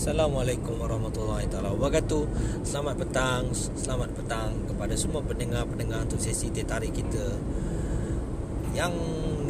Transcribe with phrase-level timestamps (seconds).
[0.00, 2.24] Assalamualaikum warahmatullahi taala wabarakatuh.
[2.64, 7.20] Selamat petang, selamat petang kepada semua pendengar-pendengar untuk sesi teh tarik kita
[8.72, 8.96] yang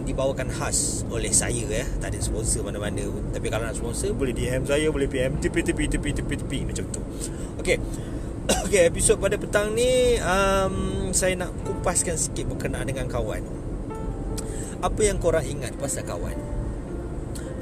[0.02, 1.86] dibawakan khas oleh saya ya.
[2.02, 2.98] Tak ada sponsor mana-mana.
[3.30, 6.84] Tapi kalau nak sponsor boleh DM saya, boleh PM tepi tepi tepi tepi tepi macam
[6.90, 6.98] tu.
[7.62, 7.78] Okey.
[8.66, 13.46] Okey, episod pada petang ni um, saya nak kupaskan sikit berkenaan dengan kawan.
[14.82, 16.34] Apa yang korang ingat pasal kawan?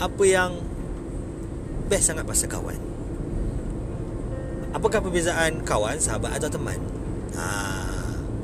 [0.01, 0.68] Apa yang
[1.89, 2.79] best sangat pasal kawan
[4.69, 6.77] Apakah perbezaan kawan, sahabat atau teman?
[7.35, 7.45] Ha,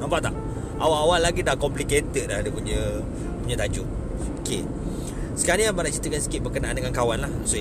[0.01, 0.35] nampak tak?
[0.81, 2.81] Awal-awal lagi dah complicated dah dia punya
[3.45, 3.85] punya tajuk.
[4.41, 4.65] Okey.
[5.37, 7.33] Sekarang ni abang nak ceritakan sikit berkenaan dengan kawan lah.
[7.45, 7.61] So,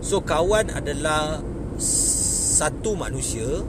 [0.00, 1.44] so kawan adalah
[2.56, 3.62] satu manusia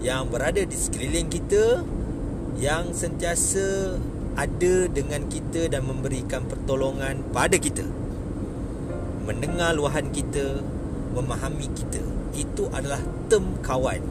[0.00, 1.84] yang berada di sekeliling kita
[2.56, 3.96] yang sentiasa
[4.40, 7.84] ada dengan kita dan memberikan pertolongan pada kita.
[9.28, 10.64] Mendengar luahan kita,
[11.16, 12.04] memahami kita.
[12.36, 13.00] Itu adalah
[13.32, 14.02] term kawan.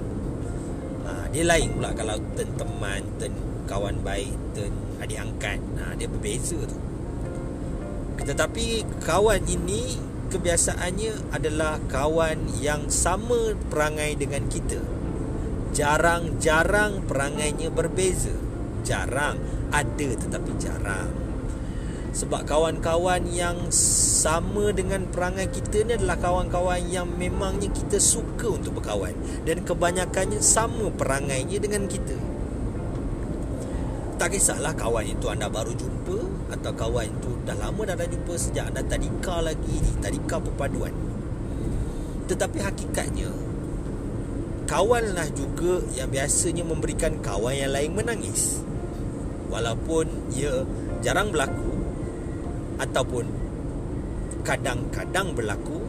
[1.05, 3.33] Ha, dia lain pula kalau term teman term
[3.69, 5.61] kawan baik term adik angkat.
[5.77, 6.77] Ha, dia berbeza tu.
[8.25, 8.65] Tetapi
[9.05, 10.01] kawan ini
[10.33, 14.81] kebiasaannya adalah kawan yang sama perangai dengan kita.
[15.77, 18.33] Jarang-jarang perangainya berbeza.
[18.81, 19.37] Jarang
[19.69, 21.25] ada tetapi jarang
[22.15, 28.79] sebab kawan-kawan yang sama dengan perangai kita ni adalah kawan-kawan yang memangnya kita suka untuk
[28.79, 29.11] berkawan
[29.43, 32.15] dan kebanyakannya sama perangainya dengan kita.
[34.15, 36.15] Tak kisahlah kawan itu anda baru jumpa
[36.55, 40.95] atau kawan itu dah lama dah dah jumpa sejak anda tadika lagi di tadika perpaduan.
[42.31, 43.27] Tetapi hakikatnya
[44.71, 48.63] kawanlah juga yang biasanya memberikan kawan yang lain menangis.
[49.51, 50.63] Walaupun ia
[51.03, 51.74] jarang berlaku
[52.81, 53.25] ataupun
[54.45, 55.81] kadang-kadang berlaku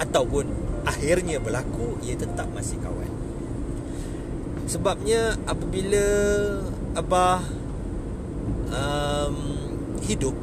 [0.00, 0.50] ataupun
[0.82, 3.10] akhirnya berlaku ia tetap masih kawan.
[4.66, 6.06] Sebabnya apabila
[6.96, 7.44] abah
[8.72, 9.36] um,
[10.02, 10.34] hidup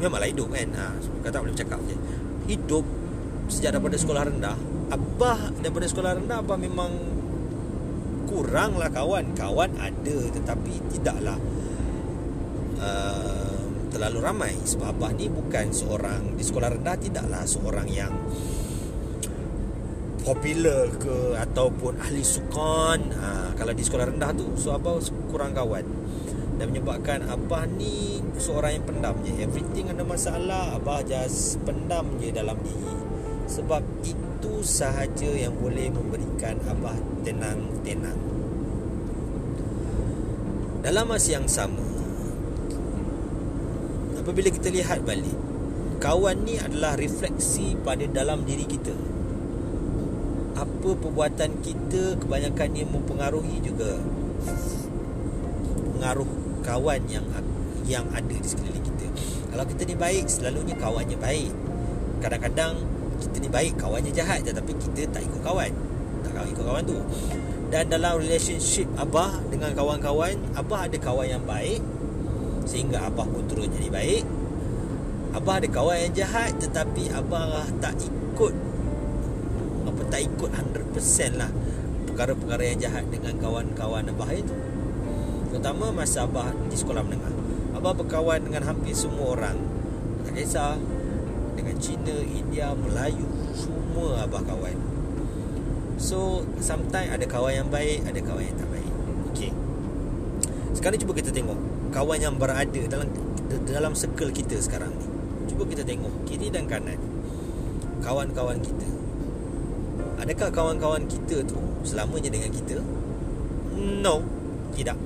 [0.00, 0.68] memanglah hidup kan?
[0.76, 0.86] Ha,
[1.24, 1.96] kata boleh bercakap je.
[2.46, 2.84] Hidup
[3.50, 4.56] sejak daripada sekolah rendah
[4.92, 6.92] abah daripada sekolah rendah abah memang
[8.30, 9.34] kuranglah kawan.
[9.34, 11.38] Kawan ada tetapi tidaklah
[12.80, 13.45] uh,
[13.96, 14.52] terlalu ramai.
[14.60, 18.12] Sebab abah ni bukan seorang di sekolah rendah tidaklah seorang yang
[20.20, 23.00] popular ke ataupun ahli sukan.
[23.16, 25.00] Ha, kalau di sekolah rendah tu so abah
[25.32, 25.88] kurang kawan.
[26.56, 29.32] Dan menyebabkan abah ni seorang yang pendam je.
[29.40, 32.96] Everything ada masalah abah just pendam je dalam diri.
[33.48, 38.20] Sebab itu sahaja yang boleh memberikan abah tenang-tenang.
[40.84, 41.95] Dalam masa yang sama
[44.26, 45.38] apabila kita lihat balik
[46.02, 48.90] kawan ni adalah refleksi pada dalam diri kita.
[50.58, 54.02] Apa perbuatan kita kebanyakannya mempengaruhi juga
[55.94, 56.26] pengaruh
[56.66, 57.22] kawan yang
[57.86, 59.06] yang ada di sekeliling kita.
[59.54, 61.54] Kalau kita ni baik selalunya kawannya baik.
[62.18, 62.82] Kadang-kadang
[63.22, 65.70] kita ni baik kawannya jahat tetapi kita tak ikut kawan.
[66.26, 66.98] Tak ikut kawan tu.
[67.70, 71.78] Dan dalam relationship abah dengan kawan-kawan abah ada kawan yang baik
[72.66, 74.26] Sehingga Abah pun terus jadi baik.
[75.38, 78.54] Abah ada kawan yang jahat Tetapi Abah tak ikut.
[79.86, 81.50] Apa tak ikut 100% lah
[82.10, 84.54] Perkara-perkara yang jahat Dengan kawan-kawan Abah itu.
[85.54, 87.32] Terutama masa Abah di sekolah menengah.
[87.78, 89.56] Abah berkawan dengan hampir semua orang.
[90.26, 90.74] Tak kisah
[91.54, 94.76] Dengan Cina, India, Melayu Semua Abah kawan.
[96.02, 98.92] So Sometimes ada kawan yang baik Ada kawan yang tak baik.
[99.32, 99.50] Okay
[100.74, 103.08] Sekarang cuba kita tengok kawan yang berada dalam
[103.66, 105.06] dalam circle kita sekarang ni.
[105.50, 106.98] Cuba kita tengok kiri dan kanan.
[108.02, 108.86] Kawan-kawan kita.
[110.22, 112.80] Adakah kawan-kawan kita tu selamanya dengan kita?
[113.76, 114.24] No,
[114.74, 114.98] tidak.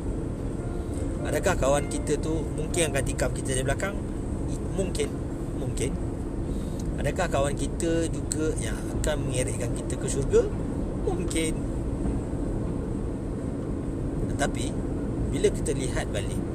[1.26, 3.94] Adakah kawan kita tu mungkin akan tikam kita dari belakang?
[4.74, 5.08] Mungkin,
[5.60, 5.90] mungkin.
[6.96, 10.42] Adakah kawan kita juga yang akan mengeritkan kita ke syurga?
[11.04, 11.52] Mungkin.
[14.34, 14.64] Tetapi
[15.30, 16.49] bila kita lihat balik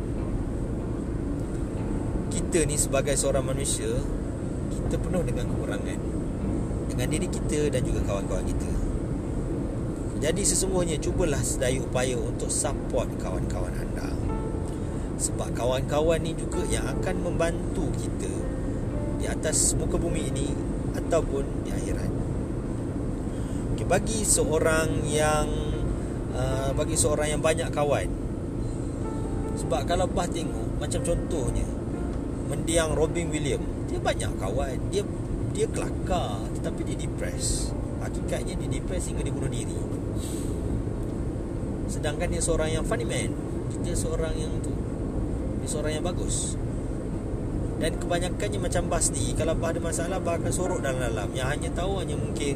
[2.35, 3.87] kita ni sebagai seorang manusia
[4.75, 5.99] kita penuh dengan kekurangan.
[6.91, 8.71] Dengan diri kita dan juga kawan-kawan kita.
[10.19, 14.11] Jadi sesungguhnya cubalah sedaya upaya untuk support kawan-kawan anda.
[15.15, 18.31] Sebab kawan-kawan ni juga yang akan membantu kita
[19.19, 20.51] di atas muka bumi ini
[20.95, 22.11] ataupun di akhirat.
[23.75, 25.47] Okay, bagi seorang yang
[26.35, 28.07] uh, bagi seorang yang banyak kawan.
[29.55, 31.74] Sebab kalau bah tengok macam contohnya
[32.55, 33.59] mendiang Robin William.
[33.91, 35.03] Dia banyak kawan dia
[35.51, 37.75] dia kelakar tetapi dia depres.
[37.99, 39.75] Hakikatnya dia depres hingga dia bunuh diri.
[41.91, 43.35] Sedangkan dia seorang yang funny man.
[43.83, 44.71] Dia seorang yang tu
[45.59, 46.55] dia seorang yang bagus.
[47.75, 51.69] Dan kebanyakannya macam Bas ni Kalau Bah ada masalah Bah akan sorok dalam-dalam Yang hanya
[51.75, 52.55] tahu hanya mungkin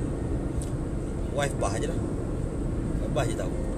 [1.35, 1.99] Wife Bah je lah
[3.11, 3.68] Bah je tahu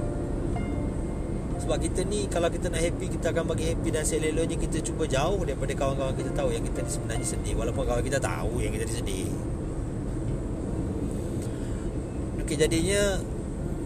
[1.62, 5.06] Sebab kita ni Kalau kita nak happy Kita akan bagi happy Dan seleloknya kita cuba
[5.06, 8.72] jauh Daripada kawan-kawan kita tahu Yang kita ni sebenarnya sedih Walaupun kawan kita tahu Yang
[8.78, 9.28] kita ni sedih
[12.42, 13.02] Okey jadinya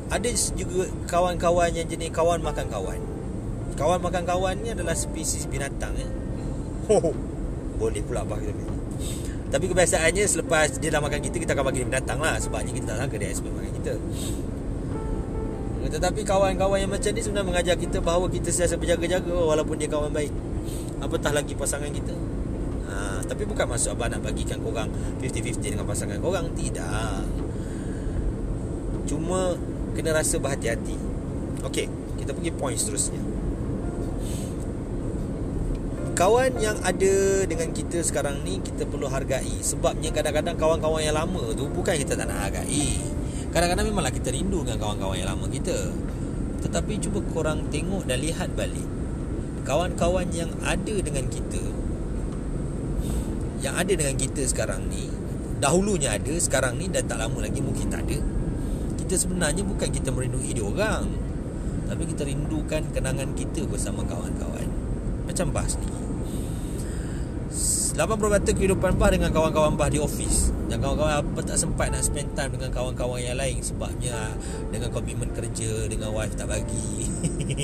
[0.10, 3.00] Ada juga kawan-kawan Yang jenis kawan makan kawan
[3.76, 6.08] Kawan makan kawan ni adalah spesies binatang eh.
[6.88, 7.12] Ho
[7.76, 8.66] boleh pula apa kita.
[9.52, 12.36] Tapi kebiasaannya selepas dia dah makan kita, kita akan bagi dia binatang lah.
[12.42, 13.94] Sebabnya kita tak sangka dia expert makan kita.
[15.90, 20.12] Tetapi kawan-kawan yang macam ni sebenarnya mengajar kita bahawa kita sentiasa berjaga-jaga walaupun dia kawan
[20.12, 20.34] baik.
[21.00, 22.16] Apatah lagi pasangan kita.
[22.90, 24.90] Ha, tapi bukan maksud abang nak bagikan korang
[25.22, 26.50] 50-50 dengan pasangan korang.
[26.54, 27.22] Tidak.
[29.10, 29.54] Cuma
[29.94, 30.98] kena rasa berhati-hati.
[31.66, 31.88] Okey,
[32.22, 33.36] kita pergi point seterusnya
[36.16, 41.52] kawan yang ada dengan kita sekarang ni kita perlu hargai sebabnya kadang-kadang kawan-kawan yang lama
[41.52, 42.96] tu bukan kita tak nak hargai
[43.56, 45.96] kadang-kadang memanglah kita rindu dengan kawan-kawan yang lama kita.
[46.60, 48.84] Tetapi cuba korang tengok dan lihat balik.
[49.64, 51.64] Kawan-kawan yang ada dengan kita
[53.66, 55.10] yang ada dengan kita sekarang ni
[55.58, 58.22] dahulunya ada sekarang ni dan tak lama lagi mungkin tak ada.
[59.02, 61.10] Kita sebenarnya bukan kita merindui dia orang
[61.90, 64.70] tapi kita rindukan kenangan kita bersama kawan-kawan.
[65.26, 66.05] Macam bahas ni
[67.96, 72.36] 80% kehidupan Bah dengan kawan-kawan Bah di office Dan kawan-kawan apa tak sempat nak spend
[72.36, 74.36] time dengan kawan-kawan yang lain Sebabnya
[74.68, 77.08] dengan komitmen kerja Dengan wife tak bagi.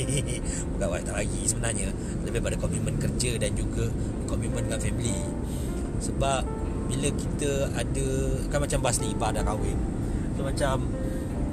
[0.71, 1.91] Bukan wife tak bagi sebenarnya.
[2.23, 3.91] Lebih pada komitmen kerja dan juga
[4.25, 5.19] komitmen dengan family.
[5.99, 6.41] Sebab
[6.87, 8.07] bila kita ada
[8.47, 9.75] Kan macam Bas ni, Bah dah kahwin.
[10.39, 10.87] So macam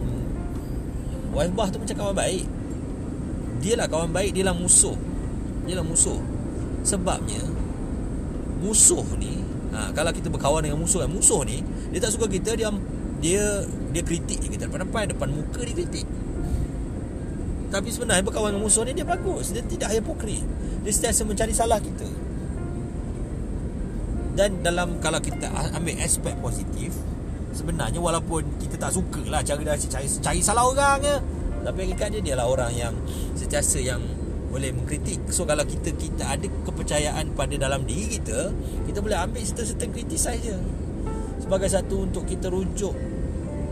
[0.07, 0.25] hmm,
[1.35, 2.47] Wife Bah tu macam kawan baik.
[3.59, 4.95] Dia lah kawan baik, dia lah musuh.
[5.67, 6.23] Dia lah musuh.
[6.87, 7.43] Sebabnya
[8.59, 9.41] musuh ni
[9.73, 11.63] ha, kalau kita berkawan dengan musuh kan musuh ni
[11.95, 12.69] dia tak suka kita dia
[13.19, 13.45] dia
[13.91, 16.07] dia kritik kita depan-depan depan muka dia kritik.
[17.69, 20.43] Tapi sebenarnya berkawan dengan musuh ni dia bagus dia tidak hipokrit.
[20.87, 22.09] Dia sentiasa mencari salah kita.
[24.39, 26.95] Dan dalam kalau kita ambil aspek positif
[27.59, 31.15] sebenarnya walaupun kita tak suka lah cara dia cari, cari salah orang ke
[31.67, 32.95] tapi hakikatnya dia lah orang yang
[33.35, 33.99] sentiasa yang
[34.49, 35.29] boleh mengkritik.
[35.29, 38.53] So kalau kita kita ada kepercayaan pada dalam diri kita
[38.89, 40.57] kita boleh ambil serta-serta criticize je.
[41.39, 42.97] Sebagai satu untuk kita rujuk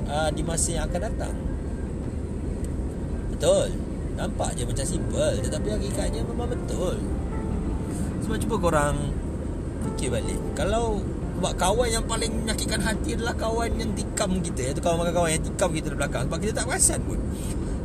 [0.06, 1.34] uh, di masa yang akan datang.
[3.32, 3.68] Betul.
[4.16, 6.96] Nampak je macam simple tetapi hakikatnya memang betul.
[8.24, 8.96] Sebab cuba korang
[9.92, 10.40] fikir balik.
[10.56, 11.00] Kalau
[11.36, 15.68] buat kawan yang paling menyakitkan hati adalah kawan yang tikam kita iaitu kawan-kawan yang tikam
[15.72, 16.24] kita di belakang.
[16.28, 17.20] Sebab kita tak perasan pun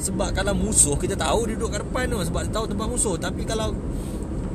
[0.02, 2.18] sebab kalau musuh kita tahu dia duduk kat depan tu.
[2.26, 3.16] Sebab tahu tempat musuh.
[3.22, 3.70] Tapi kalau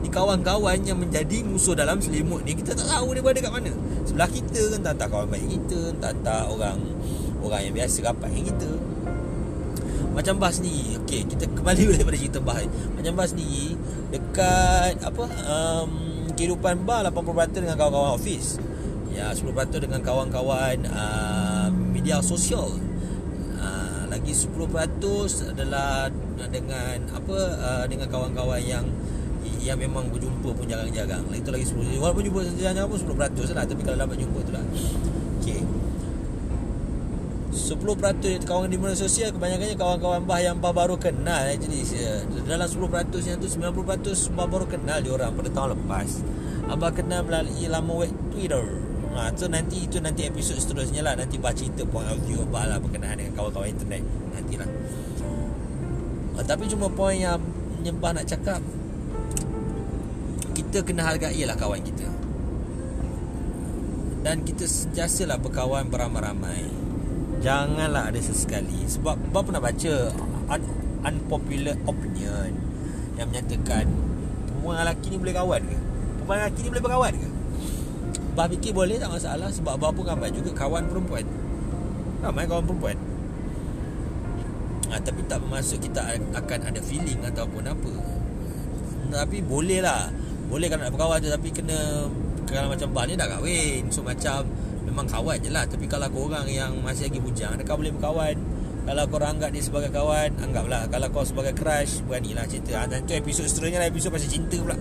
[0.03, 3.73] di kawan-kawan yang menjadi musuh dalam selimut ni kita tak tahu dia berada kat mana.
[4.03, 6.79] Sebelah kita kan tak tak kawan baik kita tak tak orang
[7.41, 8.71] orang yang biasa rapat dengan kita.
[10.17, 12.67] Macam bas ni okey kita kembali balik pada cerita bas
[12.99, 13.79] macam bas ni
[14.11, 15.91] dekat apa um,
[16.35, 18.59] kehidupan bah 80% dengan kawan-kawan office
[19.15, 19.49] ya 10%
[19.81, 22.75] dengan kawan-kawan uh, media sosial
[24.17, 26.09] lagi 10% adalah
[26.49, 28.85] dengan apa uh, dengan kawan-kawan yang
[29.61, 31.21] yang memang berjumpa pun jarang-jarang.
[31.37, 32.01] Itu lagi 10%.
[32.01, 34.65] Walaupun jumpa jarang-jarang pun 10% lah tapi kalau dapat jumpa tu lah.
[35.45, 35.61] Okey.
[37.57, 41.79] 10% kawan di media sosial kebanyakannya kawan-kawan bah yang bah baru kenal jadi
[42.45, 42.85] dalam 10%
[43.27, 46.25] yang tu 90% bah baru kenal dia orang pada tahun lepas.
[46.67, 48.65] Abah kenal melalui laman web Twitter.
[49.17, 51.17] Ha, so nanti itu nanti episod seterusnya lah.
[51.17, 54.05] Nanti baca cerita point of view Abah lah berkenaan dengan kawan-kawan internet.
[54.37, 54.69] Nantilah.
[56.37, 57.41] Ha, Tapi cuma point yang
[57.81, 58.61] Nyembah nak cakap
[60.53, 62.05] Kita kena hargai lah kawan kita.
[64.21, 66.69] Dan kita sentiasa lah berkawan beramai-ramai.
[67.41, 68.85] Janganlah ada sesekali.
[68.85, 69.93] Sebab Abah pernah baca
[70.53, 72.51] un- Unpopular opinion
[73.17, 73.87] Yang menyatakan
[74.45, 75.79] Perempuan lelaki ni boleh kawan ke?
[76.21, 77.26] Perempuan lelaki ni boleh berkawan ke?
[78.37, 79.49] Abah fikir boleh tak masalah?
[79.49, 81.25] Sebab Abah pun ramai juga kawan perempuan.
[82.21, 82.93] Ramai kawan perempuan.
[84.93, 86.05] Ha, Tapi tak bermaksud kita
[86.37, 87.93] akan ada feeling ataupun apa.
[89.09, 90.13] Tapi boleh lah.
[90.53, 92.13] Boleh kalau nak berkawan tu Tapi kena
[92.45, 93.89] Kalau macam Abah ni dah kahwin.
[93.89, 94.45] So macam
[94.85, 95.65] Memang kawan je lah.
[95.65, 98.37] Tapi kalau korang yang masih lagi bujang Adakah boleh berkawan?
[98.85, 100.93] Kalau korang anggap dia sebagai kawan Anggaplah.
[100.93, 102.85] Kalau kau sebagai crush Beranilah cerita.
[102.85, 103.89] Ha, Dan tu episod seterusnya lah.
[103.89, 104.77] Episod pasal cinta pula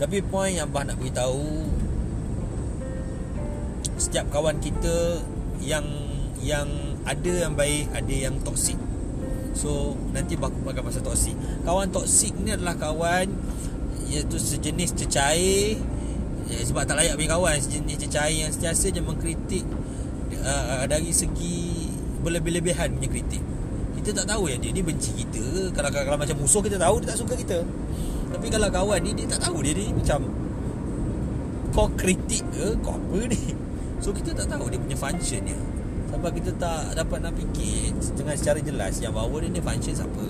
[0.00, 1.68] Tapi point yang Abah nak beritahu
[4.00, 5.20] setiap kawan kita
[5.60, 5.84] yang
[6.40, 6.64] yang
[7.04, 8.80] ada yang baik ada yang toksik
[9.52, 11.36] so nanti baku pakai pasal toksik
[11.68, 13.28] kawan toksik ni adalah kawan
[14.10, 15.76] iaitu sejenis cecair
[16.50, 17.56] ya, sebab tak layak punya kawan.
[17.62, 19.64] Sejenis cecair yang sentiasa je mengkritik
[20.42, 21.88] uh, dari segi
[22.20, 23.42] berlebih-lebihan punya kritik.
[24.00, 25.70] Kita tak tahu ya dia ni benci kita.
[25.70, 27.62] Kalau, kalau, kalau macam musuh kita tahu dia tak suka kita
[28.30, 30.22] tapi kalau kawan ni dia tak tahu dia ni macam
[31.70, 33.40] kau kritik ke kau apa ni?
[34.02, 35.58] So kita tak tahu dia punya function dia.
[36.10, 40.26] Sebab kita tak dapat nak fikir dengan secara jelas yang bahawa dia ni function siapa.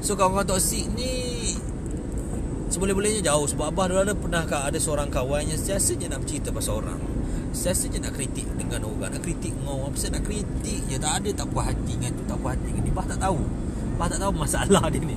[0.00, 1.12] So kawan-kawan toksik ni
[2.72, 3.44] seboleh-bolehnya jauh.
[3.48, 7.00] Sebab Abah dulu ada pernah ada seorang kawan yang sentiasa je nak bercerita pasal orang.
[7.52, 9.92] Sentiasa je nak kritik dengan orang nak kritik dengan orang.
[9.96, 12.82] Pasal nak kritik je tak ada tak puas hati dengan tu tak puas hati dengan
[12.84, 13.40] ni Abah tak tahu
[14.00, 15.12] Abah tak tahu masalah dia ni.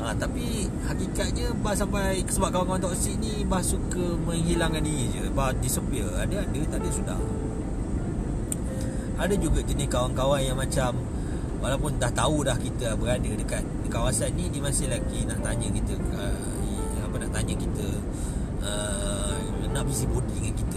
[0.00, 5.28] Ha, tapi hakikatnya Bah sampai sebab kawan-kawan toksik ni Bah suka menghilangkan diri je.
[5.28, 6.08] Bah disappear.
[6.24, 7.20] Ada ada tak ada sudah.
[9.20, 10.96] Ada juga jenis kawan-kawan yang macam
[11.60, 13.60] walaupun dah tahu dah kita berada dekat
[13.92, 17.86] kawasan ni dia masih lagi nak tanya kita uh, apa nak tanya kita
[18.64, 19.36] uh,
[19.68, 20.73] nak busy body dengan kita.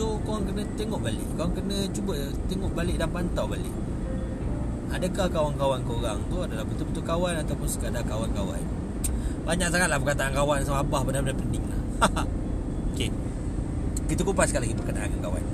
[0.00, 2.16] So korang kena tengok balik korang kena cuba
[2.48, 3.74] tengok balik dan pantau balik
[4.90, 8.58] Adakah kawan-kawan korang tu adalah betul-betul kawan ataupun sekadar kawan-kawan?
[9.46, 11.78] Banyak sangatlah perkataan kawan sama abah benar-benar penting lah.
[12.90, 13.06] okay.
[14.10, 15.44] Kita kupas sekali lagi perkataan kawan.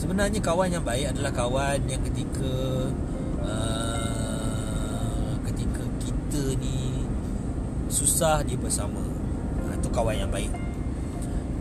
[0.00, 2.54] Sebenarnya kawan yang baik adalah kawan yang ketika
[3.44, 7.04] uh, ketika kita ni
[7.92, 9.01] susah dia bersama.
[9.92, 10.52] Kawan yang baik.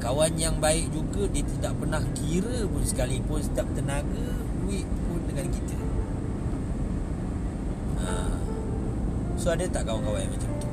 [0.02, 4.26] Kawan yang baik juga Dia tidak pernah kira pun sekalipun Setiap tenaga
[4.66, 5.78] Duit pun dengan kita
[8.02, 8.12] ha.
[9.38, 10.70] So ada tak kawan-kawan yang macam tu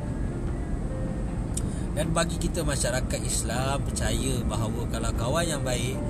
[1.93, 6.01] Dan bagi kita masyarakat Islam Percaya bahawa Kalau kawan yang baik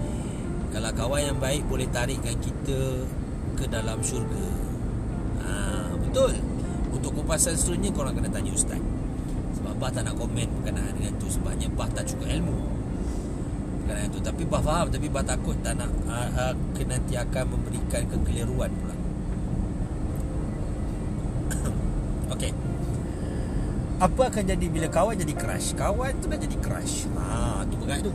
[0.71, 3.03] Kalau kawan yang baik Boleh tarikkan kita
[3.59, 4.47] Ke dalam syurga
[5.43, 5.91] ha.
[6.07, 6.39] Betul
[6.95, 8.79] Untuk kupasan seterusnya Korang kena tanya ustaz
[9.79, 12.79] Bah tak nak komen Berkenaan dengan tu Sebabnya Bah tak cukup ilmu.
[13.89, 16.53] Kerana itu tapi bah faham tapi bah takut tak nak uh, uh,
[16.85, 18.97] nanti akan memberikan kekeliruan pula.
[22.37, 22.53] Okey.
[23.97, 25.73] Apa akan jadi bila kawan jadi crush?
[25.73, 27.09] Kawan tu dah jadi crush.
[27.17, 28.13] Ha tu berat tu.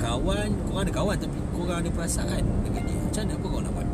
[0.00, 2.96] Kawan kau ada kawan tapi kau ada perasaan dengan dia.
[3.04, 3.88] Macam mana apa kau nak buat?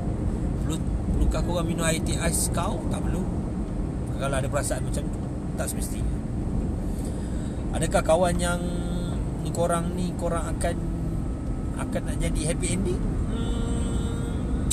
[0.62, 0.76] Perlu
[1.10, 2.78] perlukah kau minum air teh ais kau?
[2.86, 3.26] Tak perlu.
[4.14, 5.18] Kalau ada perasaan macam tu
[5.58, 6.29] tak semestinya
[7.74, 8.60] adakah kawan yang
[9.50, 10.76] korang ni korang akan
[11.76, 13.02] akan nak jadi happy ending?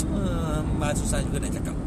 [0.06, 1.78] Hmm, hmm, susah juga nak cakap.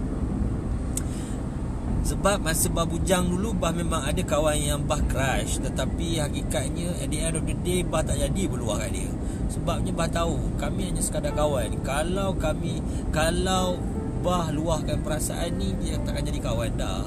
[2.00, 5.62] Sebab masa bah bujang dulu Bah memang ada kawan yang Bah crush.
[5.62, 9.10] Tetapi hakikatnya At the end of the day Bah tak jadi berluar kat dia.
[9.46, 11.70] Sebabnya Bah tahu Kami hanya sekadar kawan.
[11.86, 12.82] Kalau kami
[13.14, 13.78] Kalau
[14.26, 17.06] Bah luahkan perasaan ni Dia takkan jadi kawan dah.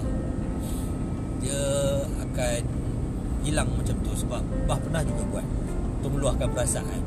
[1.43, 1.67] Dia
[2.24, 2.82] akan
[3.43, 5.45] Hilang macam tu Sebab Bah pernah juga buat
[6.00, 7.01] Untuk meluahkan perasaan.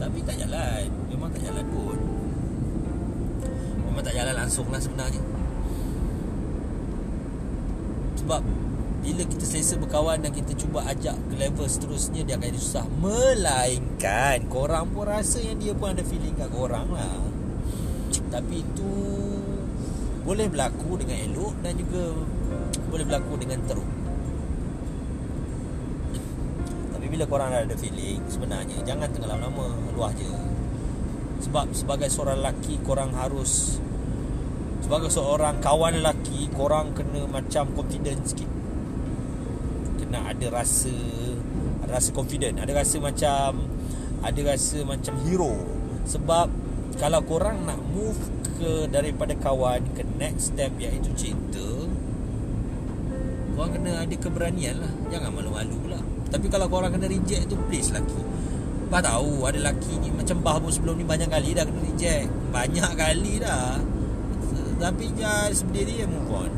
[0.00, 0.88] Tapi tak jalan.
[1.12, 1.98] Memang tak jalan pun.
[3.86, 5.22] Memang tak jalan langsung lah sebenarnya.
[8.18, 8.40] Sebab
[9.04, 12.84] Bila kita selesa berkawan Dan kita cuba ajak ke level seterusnya Dia akan susah.
[12.98, 17.20] Melainkan Korang pun rasa yang dia pun ada feeling kat korang lah.
[18.32, 18.92] Tapi itu
[20.24, 22.16] Boleh berlaku dengan elok Dan juga
[22.88, 24.01] Boleh berlaku dengan teruk
[27.12, 30.24] bila korang ada feeling sebenarnya jangan tengah lama-lama luah je.
[31.44, 33.76] Sebab sebagai seorang lelaki korang harus
[34.80, 38.48] sebagai seorang kawan lelaki korang kena macam confident sikit.
[40.00, 40.96] Kena ada rasa
[41.84, 42.56] ada rasa confident.
[42.56, 43.68] Ada rasa macam
[44.24, 45.52] ada rasa macam hero.
[46.08, 46.48] Sebab
[46.96, 48.16] kalau korang nak move
[48.56, 51.68] ke daripada kawan ke next step iaitu cinta
[53.52, 54.92] korang kena ada keberanian lah.
[55.12, 56.00] Jangan malu-malu pula
[56.32, 58.16] tapi kalau korang kena reject tu Please laki
[58.88, 62.32] Bah tahu ada laki ni Macam bah pun sebelum ni Banyak kali dah kena reject.
[62.48, 63.76] Banyak kali dah.
[64.80, 66.50] Tapi jangan sendiri ya move on.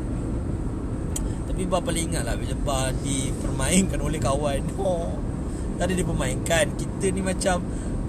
[1.45, 4.63] Tapi bah paling ingat lah Bila bah dipermainkan oleh kawan.
[4.79, 5.11] Oh,
[5.75, 7.59] Tak ada dipermainkan Kita ni macam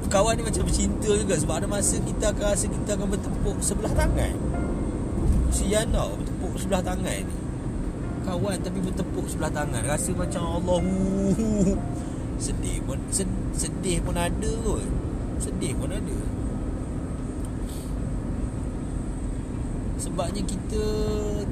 [0.07, 3.91] Kawan ni macam bercinta juga Sebab ada masa kita akan rasa Kita akan bertepuk sebelah
[3.91, 4.39] tangan.
[5.51, 7.46] Sian tau Bertepuk sebelah tangan ni
[8.27, 9.87] kawan tapi bertepuk sebelah tangan.
[9.87, 10.83] Rasa macam Allah
[12.37, 12.99] sedih pun
[13.55, 14.83] sedih pun ada kot.
[15.39, 16.19] Sedih pun ada.
[19.97, 20.87] Sebabnya kita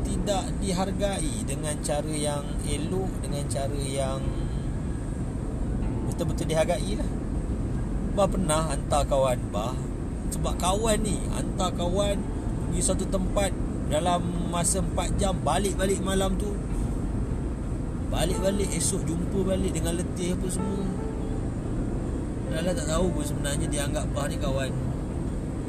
[0.05, 4.21] tidak dihargai dengan cara yang elok Dengan cara yang
[6.11, 7.11] betul-betul dihargai lah.
[8.15, 9.75] Bah pernah hantar kawan bah.
[10.31, 12.21] Sebab kawan ni hantar kawan
[12.69, 13.51] pergi satu tempat
[13.91, 16.55] dalam masa 4 jam balik-balik malam tu
[18.15, 20.87] balik-balik esok jumpa balik dengan letih apa semua.
[22.55, 24.71] Lala tak tahu pun sebenarnya dia anggap bah ni kawan.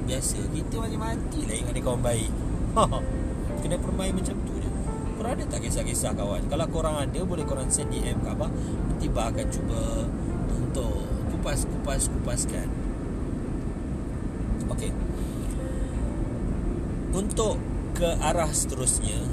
[0.06, 2.32] Biasa kita macam mati lah ingat dia kawan baik.
[3.66, 4.70] Kena permain macam tu je.
[5.18, 6.46] Korang ada tak kisah-kisah kawan?
[6.46, 8.46] Kalau korang ada boleh korang send DM ke apa?
[8.54, 10.06] Nanti bah akan cuba
[10.54, 11.02] untuk
[11.34, 12.68] kupas-kupas-kupaskan.
[14.66, 14.90] Okay
[17.14, 17.58] Untuk
[17.96, 19.24] ke arah seterusnya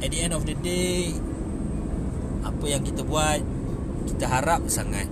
[0.00, 1.12] At the end of the day
[2.46, 3.42] Apa yang kita buat
[4.06, 5.10] Kita harap sangat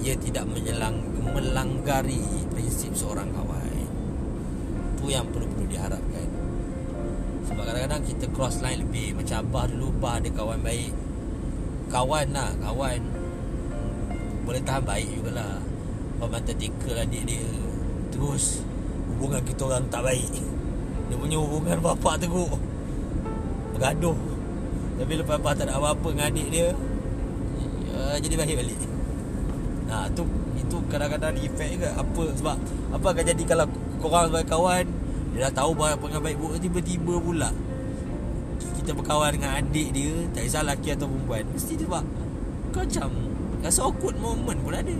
[0.00, 0.96] Ia tidak menyelang,
[1.36, 3.84] melanggari prinsip seorang kawan.
[4.96, 6.28] Itu yang perlu-perlu diharapkan.
[7.44, 10.92] Sebab kadang-kadang kita cross line lebih Macam Abah dulu Abah ada kawan baik.
[11.92, 13.00] Kawan lah Kawan.
[14.48, 15.60] Boleh tahan baik jugalah.
[16.16, 17.52] Abah mata tickle adik dia.
[18.08, 18.64] Terus
[19.20, 20.32] hubungan kita orang tak baik.
[21.12, 22.56] Dia punya hubungan bapak teruk
[23.76, 24.16] Bergaduh.
[24.96, 26.72] Tapi lepas bapak tak ada apa-apa dengan adik dia
[27.92, 28.80] ya, Jadi baik balik.
[29.92, 30.24] Nah tu
[30.56, 32.00] itu kadang-kadang efek juga.
[32.00, 32.56] Apa sebab
[32.96, 33.68] apa akan jadi kalau
[34.00, 34.88] korang sebagai kawan
[35.36, 37.52] dia dah tahu bahawa pengen baik buruk tiba-tiba pula
[38.80, 41.44] kita berkawan dengan adik dia tak kisah lelaki atau perempuan.
[41.52, 42.04] Mesti dia sebab
[42.72, 43.08] kau macam
[43.60, 44.96] rasa awkward moment pun ada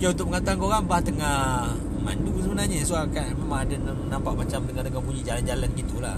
[0.00, 1.68] Ya untuk mengatakan korang Bah tengah
[2.00, 2.80] mandu sebenarnya.
[2.88, 3.76] So kan memang ada
[4.08, 6.16] nampak macam Dengar-dengar bunyi jalan-jalan gitulah.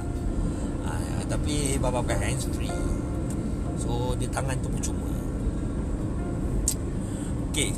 [0.86, 2.70] Ha, Tapi Bah pakai hands free.
[3.82, 5.10] So di tangan tu percuma.
[7.50, 7.74] Okay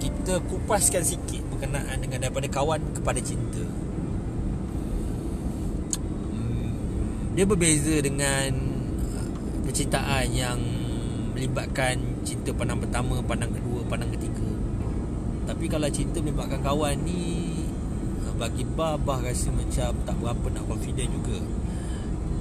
[0.00, 3.60] Kita kupaskan sikit Berkenaan dengan daripada kawan kepada cinta.
[6.32, 6.72] Hmm,
[7.36, 8.50] Dia berbeza dengan
[9.20, 9.28] uh,
[9.68, 10.58] Percintaan yang
[11.36, 14.61] Melibatkan cinta pandang pertama Pandang kedua, pandang ketiga
[15.42, 17.50] tapi kalau cinta melibatkan kawan ni
[18.38, 21.38] Bagi Bah Bah rasa macam Tak berapa nak confident juga.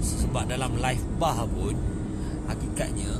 [0.01, 1.73] Sebab dalam life Bah pun
[2.45, 3.11] Hakikatnya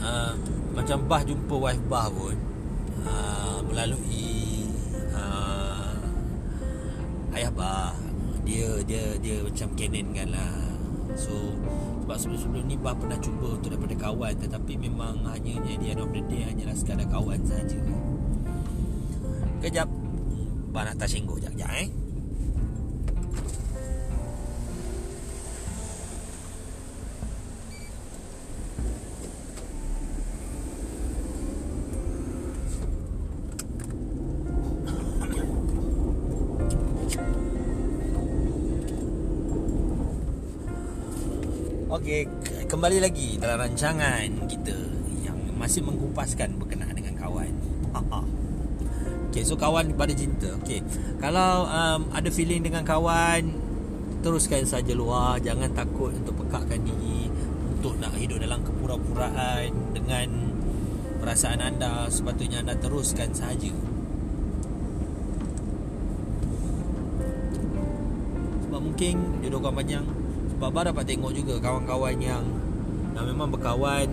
[0.00, 0.32] uh,
[0.76, 2.36] Macam Bah jumpa wife Bah pun
[3.08, 4.68] uh, Melalui
[5.16, 5.96] uh,
[7.32, 7.96] Ayah Bah.
[8.42, 10.52] Dia dia dia macam canon kan lah.
[11.14, 11.30] So
[12.12, 16.12] sebab sebelum-sebelum ni Bah pernah cuba untuk daripada kawan Tetapi memang hanya di end of
[16.12, 17.80] the day Hanyalah sekadar kawan saja.
[19.64, 19.88] Kejap
[20.76, 22.01] Bah nak tersinggung sekejap eh
[42.02, 42.26] Okey,
[42.66, 44.74] kembali lagi dalam rancangan kita
[45.22, 47.54] yang masih mengkupaskan berkenaan dengan kawan.
[49.30, 50.50] Okey, so kawan pada cinta.
[50.58, 50.82] Okey,
[51.22, 53.54] kalau um, ada feeling dengan kawan,
[54.18, 57.30] teruskan saja luar, jangan takut untuk pekakkan diri
[57.78, 60.58] untuk nak hidup dalam kepura-puraan dengan
[61.22, 63.70] perasaan anda, sepatutnya anda teruskan saja.
[68.66, 70.21] Sebab mungkin jodoh kau panjang
[70.62, 72.46] Baba dapat tengok juga kawan-kawan yang
[73.18, 74.06] Yang memang berkawan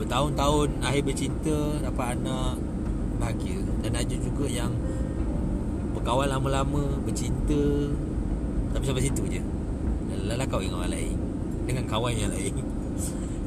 [0.00, 2.56] Bertahun-tahun akhir bercinta Dapat anak
[3.20, 3.60] Bahagia.
[3.84, 4.72] Dan ada juga yang
[5.92, 7.92] Berkawan lama-lama Bercinta
[8.72, 9.44] Tapi sampai situ je.
[10.24, 11.16] Lala kau dengan orang lain
[11.68, 12.56] Dengan kawan yang lain.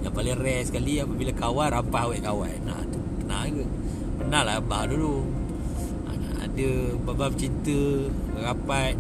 [0.06, 2.58] Yang paling rare sekali Apabila kawan Rampah awet kawan.
[2.62, 3.66] Nah tu Pernah ke?
[4.22, 5.26] Pernah lah Abah dulu.
[6.46, 6.70] Ada
[7.10, 8.06] Baba bercinta
[8.38, 8.94] Rapat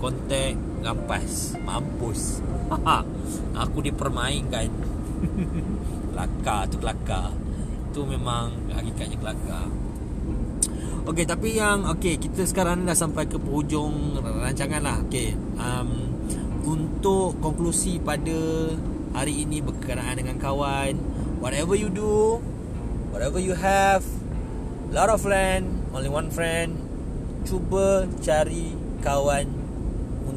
[0.00, 2.44] Kontak Rampas Mampus.
[3.56, 4.68] Aku dipermainkan.
[6.12, 7.32] Kelakar tu kelakar.
[7.96, 9.66] Tu memang hakikatnya kelakar.
[11.04, 14.96] Okey tapi yang Okey kita sekarang dah sampai ke hujung rancangan lah.
[15.04, 15.88] Okey um,
[16.64, 18.72] Untuk konklusi pada
[19.12, 20.96] hari ini berkenaan dengan kawan
[21.44, 22.40] Whatever you do
[23.12, 24.00] Whatever you have
[24.90, 26.72] Lot of friend Only one friend
[27.44, 28.72] Cuba cari
[29.04, 29.53] kawan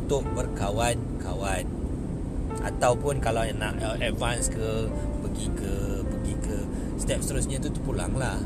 [0.08, 1.68] Untuk berkawan-kawan.
[2.64, 4.88] Ataupun kalau nak uh, advance ke
[5.20, 6.56] pergi ke pergi ke
[6.96, 8.40] step seterusnya tu tu pulanglah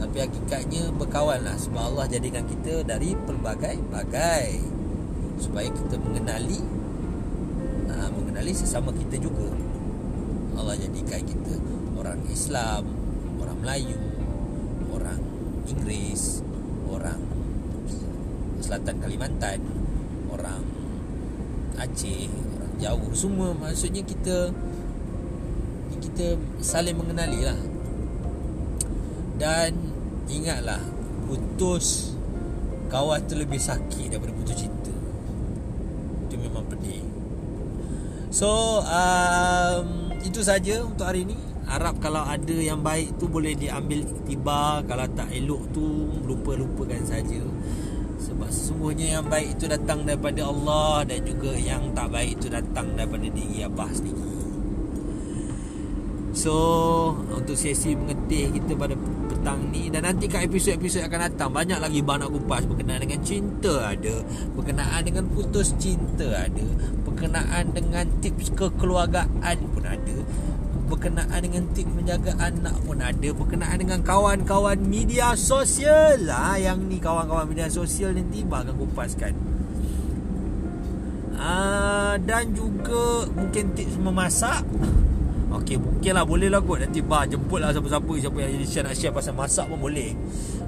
[0.00, 4.64] tapi hakikatnya berkawan lah sebab Allah jadikan kita dari pelbagai bagai
[5.36, 6.64] supaya kita mengenali
[7.92, 9.52] uh, mengenali sesama kita juga.
[10.56, 11.52] Allah jadikan kita
[12.00, 12.88] orang Islam
[13.44, 14.00] orang Melayu
[14.88, 15.20] orang
[15.68, 16.40] Inggeris
[16.88, 17.20] orang
[18.64, 19.60] selatan Kalimantan
[20.32, 20.62] orang
[21.76, 23.56] Aceh orang jauh semua.
[23.56, 24.52] Maksudnya kita
[26.02, 27.58] kita saling mengenali lah.
[29.40, 29.74] Dan
[30.28, 30.80] ingatlah
[31.26, 32.14] putus
[32.92, 34.92] kawan tu lebih sakit daripada putus cinta.
[36.28, 37.02] Itu memang pedih.
[38.32, 41.36] So um, itu saja untuk hari ini
[41.68, 45.84] harap kalau ada yang baik tu boleh diambil tiba kalau tak elok tu
[46.28, 47.40] lupa-lupakan saja
[48.32, 52.96] sebab sesungguhnya yang baik itu datang daripada Allah dan juga yang tak baik itu datang
[52.96, 54.32] daripada diri Abah sendiri.
[56.32, 56.56] So
[57.28, 58.96] untuk sesi mengetih kita pada
[59.28, 62.64] petang ni Dan nanti kat episod-episod akan datang Banyak lagi bang nak kupas.
[62.64, 64.14] Berkenaan dengan cinta ada
[64.56, 66.66] Berkenaan dengan putus cinta ada
[67.04, 70.16] Berkenaan dengan tips kekeluargaan pun ada
[70.92, 76.28] Berkenaan dengan tips menjaga anak pun ada Berkenaan dengan kawan-kawan media sosial.
[76.28, 79.32] Lah Yang ni kawan-kawan media sosial nanti akan kupaskan.
[81.32, 84.62] Uh, dan juga mungkin tips memasak.
[85.52, 86.84] Okey, mungkin lah boleh lah kot.
[86.84, 90.12] Nanti bah jemput lah siapa-siapa Siapa yang share nak share pasal masak pun boleh.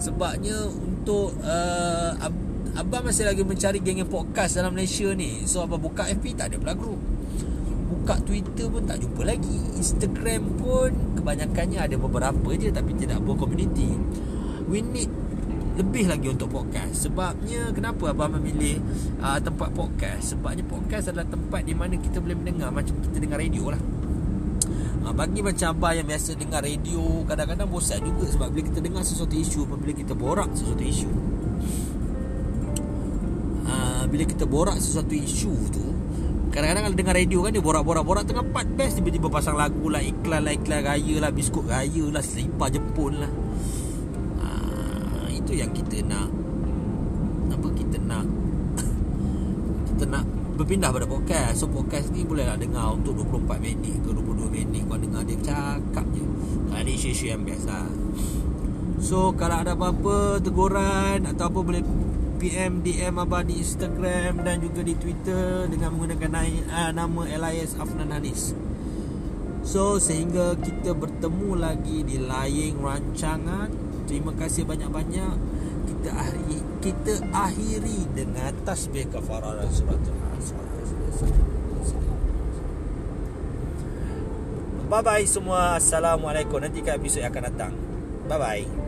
[0.01, 2.43] Sebabnya untuk uh, Ab-
[2.75, 5.47] Abang masih lagi mencari geng podcast dalam Malaysia ni.
[5.47, 6.99] So Abang buka FB tak ada pula group
[8.05, 9.81] Buka Twitter pun tak jumpa lagi.
[9.81, 13.97] Instagram pun kebanyakannya ada beberapa je Tapi tidak berkomuniti
[14.69, 15.09] We need
[15.81, 17.09] lebih lagi untuk podcast.
[17.09, 18.77] Sebabnya kenapa Abang memilih
[19.25, 20.37] uh, tempat podcast?
[20.37, 23.81] Sebabnya podcast adalah tempat di mana kita boleh mendengar Macam kita dengar radio lah.
[25.01, 29.01] Ha, Bagi macam abang yang biasa dengar radio Kadang-kadang bosan juga Sebab bila kita dengar
[29.01, 31.11] sesuatu isu Bila kita borak sesuatu isu.
[33.65, 36.04] Ha, Bila kita borak sesuatu isu tu
[36.55, 39.03] Kadang-kadang kalau dengar radio kan Dia borak-borak-borak Tengah part best.
[39.03, 43.33] Tiba-tiba pasang lagu lah Iklan lah Iklan raya lah Biskut raya lah Selipar jepun lah.
[44.39, 44.47] Ha,
[45.35, 46.31] Itu yang kita nak.
[47.51, 48.23] Apa kita nak?
[49.91, 51.59] Kita nak berpindah pada podcast.
[51.59, 54.87] So podcast ni bolehlah dengar Untuk 24 minit ke 22 minit.
[54.87, 56.23] Kau dengar dia cakap je.
[56.71, 57.87] Ada isu-isu yang best lah
[59.03, 61.83] So kalau ada apa-apa Teguran Atau apa boleh
[62.45, 66.31] PM DM Abah di Instagram Dan juga di Twitter Dengan menggunakan
[66.69, 68.53] uh, nama LIS Afnan Hanis.
[69.65, 73.73] So sehingga kita bertemu lagi Di lain rancangan.
[74.05, 75.37] Terima kasih banyak-banyak.
[75.89, 80.13] Kita akhiri, kita akhiri dengan tasbih kafarah dan suratul
[84.85, 85.81] Bye bye semua.
[85.81, 86.61] Assalamualaikum.
[86.61, 87.73] Nanti kat episod yang akan datang.
[88.29, 88.84] Bye bye